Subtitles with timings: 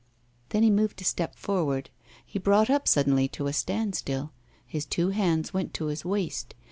[0.49, 1.91] Then he moved a step forward.
[2.25, 4.31] He brought up suddenly to a standstill.
[4.65, 6.55] His two hands went to his waist.